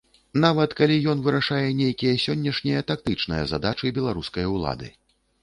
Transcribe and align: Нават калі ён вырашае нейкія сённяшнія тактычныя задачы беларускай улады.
Нават 0.43 0.71
калі 0.79 0.95
ён 1.11 1.19
вырашае 1.27 1.67
нейкія 1.81 2.15
сённяшнія 2.25 2.81
тактычныя 2.93 3.43
задачы 3.53 3.95
беларускай 4.01 4.53
улады. 4.57 4.93